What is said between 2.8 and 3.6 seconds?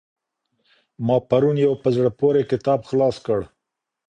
خلاص کړ.